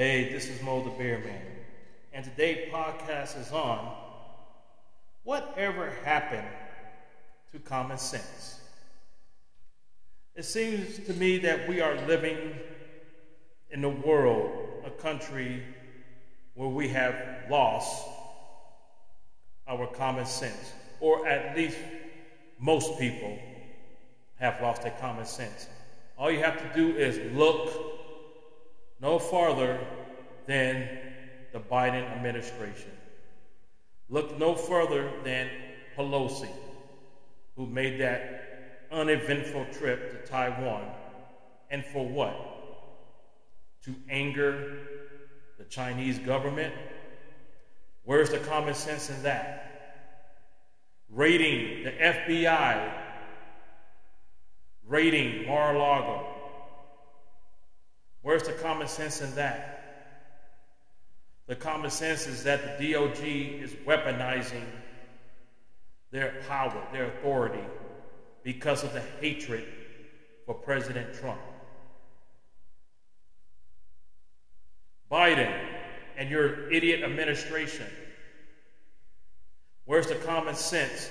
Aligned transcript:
Hey, 0.00 0.32
this 0.32 0.48
is 0.48 0.62
Mo 0.62 0.82
the 0.82 0.88
Bear 0.88 1.18
Man, 1.18 1.42
and 2.14 2.24
today 2.24 2.70
podcast 2.72 3.38
is 3.38 3.52
on 3.52 3.94
whatever 5.24 5.92
happened 6.06 6.48
to 7.52 7.58
common 7.58 7.98
sense. 7.98 8.62
It 10.34 10.46
seems 10.46 11.00
to 11.00 11.12
me 11.12 11.36
that 11.40 11.68
we 11.68 11.82
are 11.82 11.96
living 12.06 12.38
in 13.68 13.84
a 13.84 13.90
world, 13.90 14.84
a 14.86 14.90
country 14.90 15.62
where 16.54 16.70
we 16.70 16.88
have 16.88 17.14
lost 17.50 18.08
our 19.68 19.86
common 19.86 20.24
sense, 20.24 20.72
or 21.00 21.28
at 21.28 21.54
least 21.54 21.76
most 22.58 22.98
people 22.98 23.38
have 24.38 24.62
lost 24.62 24.80
their 24.80 24.96
common 24.98 25.26
sense. 25.26 25.68
All 26.16 26.30
you 26.30 26.42
have 26.42 26.56
to 26.56 26.74
do 26.74 26.96
is 26.96 27.20
look 27.36 27.89
no 29.00 29.18
farther 29.18 29.78
than 30.46 30.88
the 31.52 31.60
Biden 31.60 32.04
administration. 32.12 32.90
Look 34.08 34.38
no 34.38 34.54
further 34.54 35.10
than 35.24 35.48
Pelosi, 35.96 36.50
who 37.56 37.66
made 37.66 38.00
that 38.00 38.86
uneventful 38.90 39.66
trip 39.72 40.10
to 40.10 40.30
Taiwan. 40.30 40.84
And 41.70 41.84
for 41.84 42.06
what? 42.06 42.34
To 43.84 43.94
anger 44.10 44.78
the 45.58 45.64
Chinese 45.64 46.18
government? 46.18 46.74
Where's 48.04 48.30
the 48.30 48.38
common 48.38 48.74
sense 48.74 49.08
in 49.08 49.22
that? 49.22 49.66
Raiding 51.08 51.84
the 51.84 51.90
FBI, 51.92 52.92
raiding 54.86 55.46
Mar 55.46 55.74
a 55.74 55.78
Lago. 55.78 56.29
Where's 58.22 58.42
the 58.42 58.52
common 58.52 58.88
sense 58.88 59.20
in 59.20 59.34
that? 59.34 59.80
The 61.46 61.56
common 61.56 61.90
sense 61.90 62.26
is 62.26 62.44
that 62.44 62.78
the 62.78 62.92
DOJ 62.92 63.62
is 63.62 63.72
weaponizing 63.86 64.64
their 66.10 66.42
power, 66.48 66.86
their 66.92 67.06
authority, 67.06 67.64
because 68.42 68.84
of 68.84 68.92
the 68.92 69.02
hatred 69.20 69.64
for 70.46 70.54
President 70.54 71.14
Trump. 71.14 71.40
Biden 75.10 75.52
and 76.16 76.30
your 76.30 76.70
idiot 76.70 77.02
administration, 77.02 77.86
where's 79.86 80.06
the 80.06 80.14
common 80.16 80.54
sense 80.54 81.10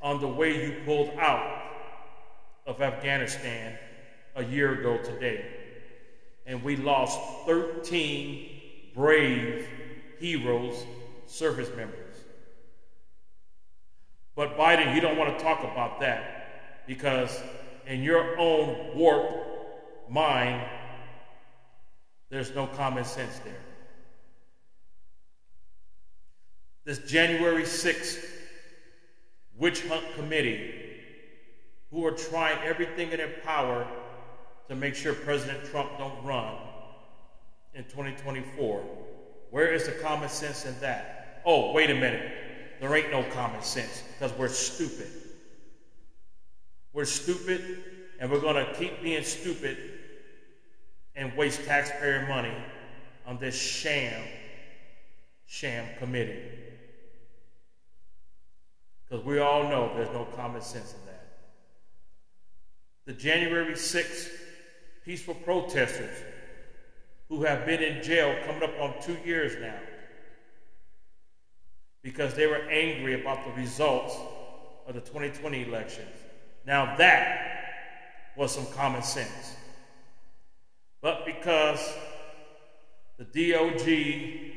on 0.00 0.20
the 0.20 0.28
way 0.28 0.64
you 0.64 0.84
pulled 0.84 1.10
out 1.18 1.62
of 2.66 2.80
Afghanistan 2.80 3.76
a 4.36 4.44
year 4.44 4.78
ago 4.78 4.98
today? 5.02 5.61
And 6.46 6.62
we 6.62 6.76
lost 6.76 7.18
13 7.46 8.60
brave 8.94 9.66
heroes, 10.18 10.84
service 11.26 11.70
members. 11.76 12.16
But 14.34 14.56
Biden, 14.56 14.94
you 14.94 15.00
don't 15.00 15.16
want 15.16 15.36
to 15.36 15.44
talk 15.44 15.60
about 15.60 16.00
that 16.00 16.86
because 16.86 17.40
in 17.86 18.02
your 18.02 18.38
own 18.38 18.96
warped 18.96 20.10
mind, 20.10 20.62
there's 22.30 22.54
no 22.54 22.66
common 22.66 23.04
sense 23.04 23.38
there. 23.40 23.60
This 26.84 26.98
January 26.98 27.62
6th 27.62 28.24
witch 29.56 29.86
hunt 29.86 30.04
committee, 30.14 30.74
who 31.90 32.04
are 32.06 32.12
trying 32.12 32.58
everything 32.64 33.12
in 33.12 33.18
their 33.18 33.34
power 33.44 33.86
to 34.68 34.76
make 34.76 34.94
sure 34.94 35.14
President 35.14 35.64
Trump 35.66 35.90
don't 35.98 36.22
run 36.24 36.54
in 37.74 37.84
2024. 37.84 38.82
Where 39.50 39.72
is 39.72 39.86
the 39.86 39.92
common 39.92 40.28
sense 40.28 40.64
in 40.64 40.78
that? 40.80 41.42
Oh, 41.44 41.72
wait 41.72 41.90
a 41.90 41.94
minute. 41.94 42.32
There 42.80 42.94
ain't 42.96 43.10
no 43.10 43.22
common 43.22 43.62
sense 43.62 44.02
because 44.12 44.36
we're 44.38 44.48
stupid. 44.48 45.08
We're 46.92 47.04
stupid 47.04 47.84
and 48.18 48.30
we're 48.30 48.40
going 48.40 48.64
to 48.64 48.72
keep 48.74 49.02
being 49.02 49.24
stupid 49.24 49.76
and 51.14 51.36
waste 51.36 51.64
taxpayer 51.64 52.26
money 52.28 52.54
on 53.26 53.38
this 53.38 53.54
sham, 53.54 54.22
sham 55.46 55.86
committee. 55.98 56.40
Because 59.04 59.24
we 59.24 59.38
all 59.38 59.64
know 59.64 59.92
there's 59.94 60.12
no 60.14 60.24
common 60.36 60.62
sense 60.62 60.94
in 60.94 61.06
that. 61.06 61.28
The 63.04 63.12
January 63.12 63.74
6th 63.74 64.30
peaceful 65.04 65.34
protesters 65.34 66.16
who 67.28 67.42
have 67.42 67.66
been 67.66 67.82
in 67.82 68.02
jail 68.02 68.36
coming 68.46 68.62
up 68.62 68.78
on 68.80 68.94
two 69.02 69.16
years 69.24 69.52
now 69.60 69.78
because 72.02 72.34
they 72.34 72.46
were 72.46 72.62
angry 72.68 73.20
about 73.20 73.44
the 73.44 73.52
results 73.60 74.16
of 74.86 74.94
the 74.94 75.00
2020 75.00 75.62
elections. 75.62 76.10
Now 76.66 76.96
that 76.96 78.32
was 78.36 78.52
some 78.52 78.66
common 78.74 79.02
sense. 79.02 79.56
But 81.00 81.24
because 81.24 81.80
the 83.18 83.24
DOJ, 83.24 84.52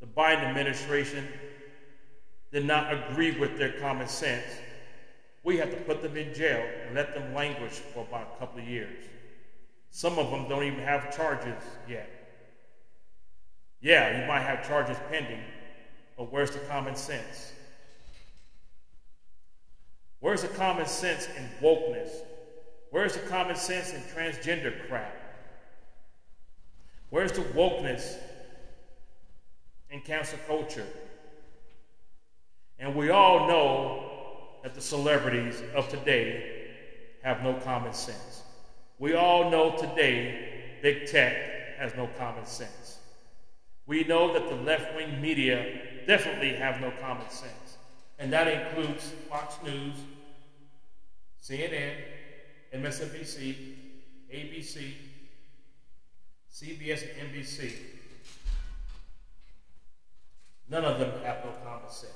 the 0.00 0.06
Biden 0.06 0.44
administration, 0.44 1.26
did 2.52 2.64
not 2.64 2.92
agree 2.92 3.38
with 3.38 3.58
their 3.58 3.72
common 3.72 4.08
sense, 4.08 4.46
we 5.44 5.56
have 5.58 5.70
to 5.70 5.76
put 5.76 6.02
them 6.02 6.16
in 6.16 6.34
jail 6.34 6.64
and 6.86 6.94
let 6.94 7.14
them 7.14 7.34
languish 7.34 7.72
for 7.72 8.00
about 8.00 8.34
a 8.34 8.38
couple 8.38 8.60
of 8.60 8.68
years. 8.68 9.04
Some 9.90 10.18
of 10.18 10.30
them 10.30 10.48
don't 10.48 10.64
even 10.64 10.80
have 10.80 11.14
charges 11.16 11.62
yet. 11.88 12.08
Yeah, 13.80 14.20
you 14.20 14.26
might 14.26 14.40
have 14.40 14.66
charges 14.66 14.96
pending, 15.10 15.40
but 16.16 16.32
where's 16.32 16.50
the 16.50 16.58
common 16.60 16.96
sense? 16.96 17.52
Where's 20.20 20.42
the 20.42 20.48
common 20.48 20.86
sense 20.86 21.28
in 21.36 21.48
wokeness? 21.62 22.10
Where's 22.90 23.14
the 23.14 23.20
common 23.20 23.56
sense 23.56 23.92
in 23.92 24.00
transgender 24.02 24.88
crap? 24.88 25.14
Where's 27.10 27.32
the 27.32 27.42
wokeness 27.42 28.16
in 29.90 30.00
cancel 30.00 30.38
culture? 30.46 30.86
And 32.78 32.94
we 32.94 33.10
all 33.10 33.46
know 33.48 34.10
that 34.62 34.74
the 34.74 34.80
celebrities 34.80 35.62
of 35.74 35.88
today 35.88 36.70
have 37.22 37.42
no 37.42 37.54
common 37.54 37.92
sense. 37.92 38.42
We 38.98 39.14
all 39.14 39.50
know 39.50 39.76
today 39.76 40.78
big 40.82 41.06
tech 41.06 41.78
has 41.78 41.94
no 41.96 42.08
common 42.18 42.46
sense. 42.46 42.98
We 43.86 44.04
know 44.04 44.32
that 44.32 44.48
the 44.48 44.56
left 44.56 44.94
wing 44.96 45.20
media 45.20 45.80
definitely 46.06 46.54
have 46.56 46.80
no 46.80 46.92
common 47.00 47.28
sense. 47.30 47.78
And 48.18 48.32
that 48.32 48.48
includes 48.48 49.12
Fox 49.28 49.54
News, 49.64 49.94
CNN, 51.42 51.94
MSNBC, 52.74 53.54
ABC, 54.34 54.92
CBS, 56.52 57.04
and 57.20 57.32
NBC. 57.32 57.72
None 60.68 60.84
of 60.84 60.98
them 60.98 61.12
have 61.22 61.44
no 61.44 61.52
common 61.64 61.88
sense. 61.88 62.12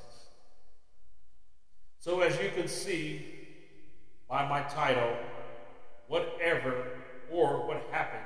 So, 2.00 2.20
as 2.20 2.36
you 2.40 2.50
can 2.54 2.66
see 2.66 3.24
by 4.28 4.46
my 4.48 4.62
title, 4.62 5.14
or 7.30 7.66
what 7.66 7.86
happened 7.90 8.22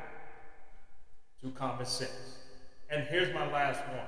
to 1.40 1.50
common 1.50 1.86
sense. 1.86 2.38
And 2.90 3.04
here's 3.04 3.32
my 3.34 3.50
last 3.50 3.80
one 3.88 4.06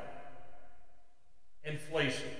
inflation. 1.65 2.31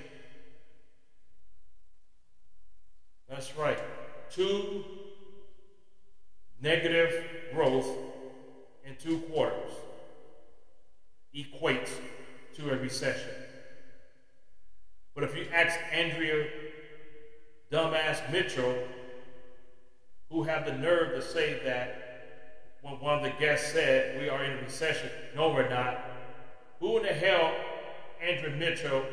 That's 3.29 3.57
right. 3.57 3.79
Two 4.31 4.85
negative 6.63 7.25
growth 7.53 7.89
in 8.87 8.97
two 8.97 9.19
quarters 9.31 9.73
equates 11.37 11.91
to 12.57 12.71
a 12.71 12.77
recession. 12.77 13.31
But 15.15 15.25
if 15.25 15.37
you 15.37 15.47
ask 15.53 15.79
Andrea 15.93 16.47
Dumbass 17.71 18.33
Mitchell, 18.33 18.75
who 20.31 20.43
have 20.43 20.67
the 20.67 20.73
nerve 20.73 21.15
to 21.15 21.23
say 21.23 21.61
that 21.65 22.09
when 22.83 22.95
one 23.01 23.19
of 23.19 23.23
the 23.23 23.33
guests 23.41 23.73
said 23.73 24.21
we 24.21 24.29
are 24.29 24.45
in 24.45 24.53
a 24.53 24.63
recession. 24.63 25.11
No, 25.35 25.51
we're 25.51 25.69
not. 25.69 25.99
Who 26.81 26.99
in 26.99 27.03
the 27.05 27.13
hell, 27.13 27.53
Andrea 28.23 28.57
Mitchell, 28.57 29.05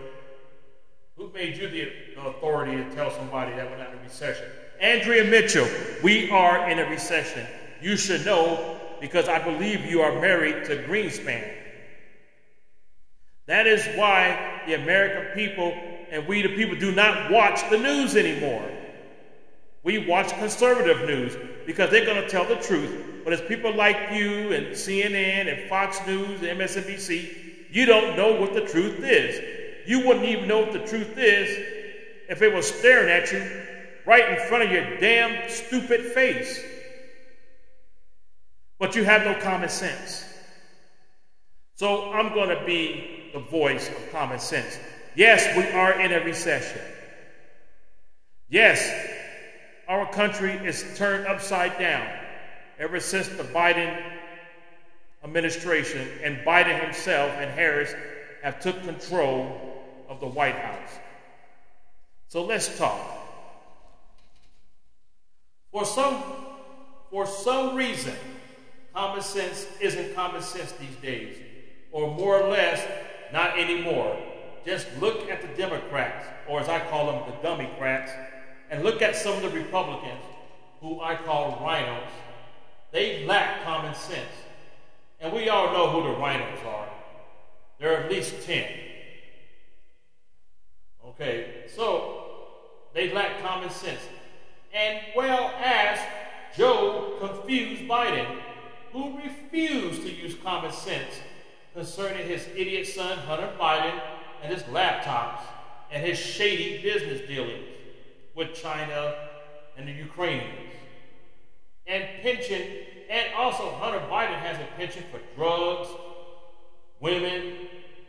who 1.17 1.31
made 1.33 1.57
you 1.57 1.69
the 1.69 1.91
authority 2.27 2.75
to 2.75 2.95
tell 2.95 3.11
somebody 3.11 3.55
that 3.55 3.69
we're 3.69 3.77
not 3.77 3.91
in 3.91 3.99
a 3.99 4.03
recession? 4.03 4.45
Andrea 4.79 5.23
Mitchell, 5.23 5.67
we 6.03 6.29
are 6.29 6.69
in 6.69 6.79
a 6.79 6.89
recession. 6.89 7.45
You 7.81 7.95
should 7.95 8.25
know 8.25 8.79
because 8.99 9.27
I 9.27 9.41
believe 9.43 9.85
you 9.85 10.01
are 10.01 10.19
married 10.19 10.65
to 10.65 10.83
Greenspan. 10.83 11.47
That 13.47 13.67
is 13.67 13.85
why 13.97 14.61
the 14.67 14.73
American 14.73 15.33
people 15.33 15.73
and 16.11 16.27
we 16.27 16.41
the 16.41 16.55
people 16.55 16.75
do 16.77 16.91
not 16.91 17.31
watch 17.31 17.67
the 17.69 17.77
news 17.77 18.15
anymore. 18.15 18.69
We 19.85 19.99
watch 19.99 20.29
conservative 20.39 21.07
news 21.07 21.37
because 21.67 21.91
they're 21.91 22.05
going 22.05 22.21
to 22.21 22.27
tell 22.27 22.43
the 22.43 22.55
truth. 22.55 23.21
But 23.23 23.33
as 23.33 23.41
people 23.41 23.73
like 23.73 23.95
you 24.11 24.51
and 24.51 24.67
CNN 24.67 25.47
and 25.47 25.69
Fox 25.69 25.99
News 26.07 26.41
and 26.41 26.59
MSNBC, 26.59 27.69
you 27.69 27.85
don't 27.85 28.17
know 28.17 28.33
what 28.33 28.55
the 28.55 28.61
truth 28.61 29.03
is. 29.03 29.87
You 29.87 30.07
wouldn't 30.07 30.25
even 30.25 30.47
know 30.47 30.61
what 30.61 30.73
the 30.73 30.85
truth 30.87 31.19
is 31.19 31.49
if 32.27 32.41
it 32.41 32.51
was 32.51 32.67
staring 32.67 33.11
at 33.11 33.31
you 33.31 33.47
right 34.07 34.27
in 34.27 34.47
front 34.47 34.63
of 34.63 34.71
your 34.71 34.97
damn 34.97 35.47
stupid 35.51 36.01
face. 36.13 36.59
But 38.79 38.95
you 38.95 39.03
have 39.03 39.23
no 39.23 39.39
common 39.39 39.69
sense. 39.69 40.25
So 41.75 42.11
I'm 42.11 42.33
going 42.33 42.49
to 42.49 42.65
be 42.65 43.29
the 43.33 43.39
voice 43.39 43.87
of 43.89 44.11
common 44.11 44.39
sense. 44.39 44.79
Yes, 45.15 45.55
we 45.55 45.69
are 45.79 45.99
in 45.99 46.11
a 46.11 46.25
recession. 46.25 46.81
Yes, 48.49 49.14
our 49.87 50.11
country 50.11 50.53
is 50.53 50.85
turned 50.95 51.27
upside 51.27 51.77
down 51.77 52.07
ever 52.79 52.99
since 52.99 53.27
the 53.27 53.43
Biden 53.43 54.01
administration 55.23 56.07
and 56.23 56.37
Biden 56.39 56.79
himself 56.81 57.31
and 57.37 57.49
Harris 57.51 57.93
have 58.43 58.59
took 58.59 58.81
control 58.83 59.83
of 60.07 60.19
the 60.19 60.27
White 60.27 60.55
House. 60.55 60.91
So 62.27 62.43
let's 62.43 62.77
talk. 62.77 62.99
For 65.71 65.85
some, 65.85 66.23
for 67.09 67.25
some 67.25 67.75
reason, 67.75 68.15
common 68.93 69.21
sense 69.21 69.67
isn't 69.81 70.15
common 70.15 70.41
sense 70.41 70.71
these 70.73 70.95
days, 71.01 71.37
or 71.91 72.13
more 72.15 72.41
or 72.41 72.49
less, 72.49 72.85
not 73.33 73.57
anymore. 73.59 74.17
Just 74.65 74.87
look 74.99 75.29
at 75.29 75.41
the 75.41 75.47
Democrats, 75.49 76.25
or 76.47 76.59
as 76.59 76.69
I 76.69 76.79
call 76.79 77.11
them, 77.11 77.23
the 77.29 77.47
Dummycrats, 77.47 78.11
and 78.69 78.83
look 78.83 79.01
at 79.01 79.15
some 79.15 79.35
of 79.35 79.41
the 79.41 79.49
Republicans, 79.49 80.21
who 80.81 81.01
I 81.01 81.15
call 81.15 81.57
RINOs. 81.57 82.09
They 82.91 83.25
lack 83.25 83.63
common 83.63 83.93
sense. 83.93 84.31
And 85.19 85.33
we 85.33 85.49
all 85.49 85.71
know 85.71 85.89
who 85.89 86.03
the 86.03 86.15
RINOs 86.15 86.65
are. 86.65 86.89
There 87.79 87.93
are 87.93 88.03
at 88.03 88.11
least 88.11 88.45
10. 88.45 88.65
Okay, 91.09 91.65
so 91.73 92.25
they 92.93 93.13
lack 93.13 93.41
common 93.41 93.69
sense. 93.69 94.01
And 94.73 94.99
well 95.15 95.53
as 95.63 95.99
Joe 96.57 97.15
confused 97.19 97.83
Biden, 97.83 98.39
who 98.91 99.17
refused 99.17 100.01
to 100.03 100.11
use 100.11 100.35
common 100.43 100.71
sense 100.71 101.19
concerning 101.73 102.27
his 102.27 102.47
idiot 102.55 102.87
son 102.87 103.17
Hunter 103.19 103.51
Biden 103.59 103.99
and 104.41 104.53
his 104.53 104.63
laptops 104.63 105.41
and 105.91 106.05
his 106.05 106.17
shady 106.17 106.81
business 106.81 107.27
dealings 107.27 107.74
with 108.35 108.53
China 108.53 109.15
and 109.77 109.87
the 109.87 109.91
Ukrainians. 109.91 110.73
And 111.87 112.03
pension, 112.21 112.61
and 113.09 113.33
also 113.35 113.71
Hunter 113.71 113.99
Biden 114.09 114.37
has 114.39 114.57
a 114.57 114.67
pension 114.77 115.03
for 115.11 115.19
drugs, 115.35 115.89
women, 116.99 117.53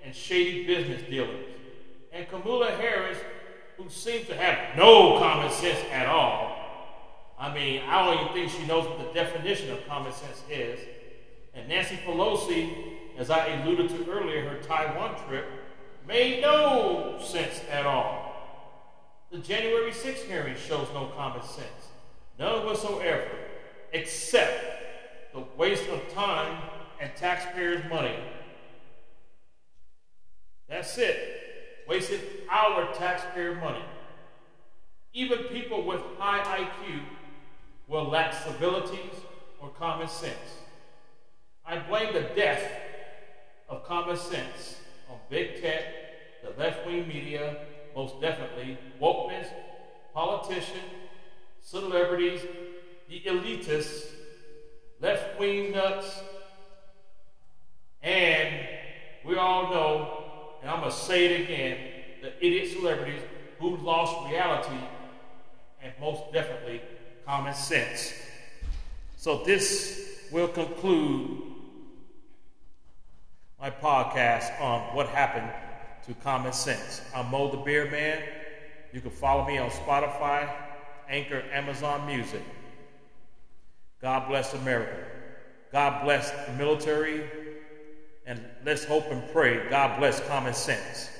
and 0.04 0.14
shady 0.14 0.66
business 0.66 1.02
dealings. 1.08 1.44
And 2.12 2.28
Kamala 2.28 2.70
Harris, 2.72 3.18
who 3.76 3.88
seems 3.90 4.26
to 4.28 4.36
have 4.36 4.76
no 4.76 5.18
common 5.18 5.50
sense 5.50 5.78
at 5.92 6.06
all. 6.06 6.56
I 7.38 7.52
mean, 7.52 7.82
I 7.86 8.04
don't 8.04 8.20
even 8.20 8.32
think 8.32 8.50
she 8.50 8.66
knows 8.66 8.88
what 8.88 8.98
the 8.98 9.12
definition 9.12 9.70
of 9.70 9.86
common 9.86 10.12
sense 10.12 10.42
is. 10.50 10.80
And 11.54 11.68
Nancy 11.68 11.98
Pelosi, 12.06 12.72
as 13.18 13.30
I 13.30 13.48
alluded 13.48 13.90
to 13.90 14.10
earlier, 14.10 14.48
her 14.48 14.58
Taiwan 14.62 15.16
trip 15.26 15.44
made 16.08 16.40
no 16.40 17.18
sense 17.22 17.60
at 17.70 17.84
all. 17.84 18.25
The 19.30 19.38
January 19.38 19.90
6th 19.90 20.24
hearing 20.26 20.54
shows 20.56 20.86
no 20.94 21.06
common 21.16 21.42
sense, 21.42 21.90
none 22.38 22.64
whatsoever, 22.64 23.28
except 23.92 25.32
the 25.34 25.42
waste 25.56 25.88
of 25.88 26.12
time 26.14 26.62
and 27.00 27.10
taxpayers' 27.16 27.82
money. 27.90 28.14
That's 30.68 30.96
it. 30.98 31.42
Wasted 31.88 32.20
our 32.50 32.92
taxpayer 32.94 33.56
money. 33.56 33.84
Even 35.12 35.38
people 35.44 35.84
with 35.84 36.00
high 36.18 36.64
IQ 36.64 37.00
will 37.88 38.04
lack 38.04 38.32
civilities 38.32 39.12
or 39.60 39.70
common 39.70 40.08
sense. 40.08 40.34
I 41.64 41.78
blame 41.78 42.12
the 42.12 42.28
death 42.34 42.62
of 43.68 43.84
common 43.84 44.16
sense 44.16 44.76
on 45.10 45.18
big 45.28 45.60
tech, 45.60 45.82
the 46.44 46.50
left 46.60 46.86
wing 46.86 47.08
media, 47.08 47.56
most 47.96 48.20
definitely, 48.20 48.76
wokeness, 49.00 49.48
politicians, 50.12 50.84
celebrities, 51.62 52.42
the 53.08 53.22
elitists, 53.22 54.10
left 55.00 55.40
wing 55.40 55.72
nuts, 55.72 56.20
and 58.02 58.68
we 59.24 59.36
all 59.36 59.70
know, 59.70 60.24
and 60.60 60.70
I'm 60.70 60.80
going 60.80 60.92
to 60.92 60.96
say 60.96 61.24
it 61.24 61.40
again, 61.40 61.78
the 62.20 62.46
idiot 62.46 62.70
celebrities 62.78 63.22
who 63.58 63.78
lost 63.78 64.30
reality 64.30 64.84
and 65.82 65.92
most 65.98 66.30
definitely 66.34 66.82
common 67.24 67.54
sense. 67.54 68.12
So 69.16 69.42
this 69.42 70.20
will 70.30 70.48
conclude 70.48 71.42
my 73.58 73.70
podcast 73.70 74.60
on 74.60 74.94
what 74.94 75.08
happened 75.08 75.50
to 76.06 76.14
common 76.14 76.52
sense. 76.52 77.02
I'm 77.14 77.30
Mo 77.32 77.50
the 77.50 77.56
Beer 77.56 77.90
Man. 77.90 78.22
You 78.92 79.00
can 79.00 79.10
follow 79.10 79.44
me 79.44 79.58
on 79.58 79.70
Spotify, 79.70 80.48
Anchor, 81.08 81.42
Amazon 81.52 82.06
Music. 82.06 82.42
God 84.00 84.28
bless 84.28 84.54
America. 84.54 85.04
God 85.72 86.04
bless 86.04 86.30
the 86.46 86.52
military. 86.52 87.28
And 88.24 88.40
let's 88.64 88.84
hope 88.84 89.10
and 89.10 89.22
pray 89.32 89.68
God 89.68 89.98
bless 89.98 90.20
common 90.28 90.54
sense. 90.54 91.10